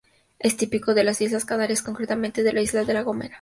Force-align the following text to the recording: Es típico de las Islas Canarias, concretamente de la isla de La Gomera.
Es 0.39 0.57
típico 0.57 0.95
de 0.95 1.03
las 1.03 1.21
Islas 1.21 1.45
Canarias, 1.45 1.83
concretamente 1.83 2.41
de 2.41 2.53
la 2.53 2.61
isla 2.63 2.83
de 2.85 2.93
La 2.95 3.03
Gomera. 3.03 3.29